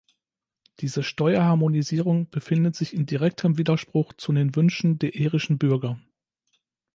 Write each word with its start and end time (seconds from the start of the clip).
Diese 0.79 1.03
Steuerharmonisierung 1.03 2.27
befindet 2.31 2.75
sich 2.75 2.95
in 2.95 3.05
direktem 3.05 3.59
Widerspruch 3.59 4.13
zu 4.13 4.33
den 4.33 4.55
Wünschen 4.55 4.97
der 4.97 5.13
irischen 5.13 5.59
Bürger. 5.59 5.99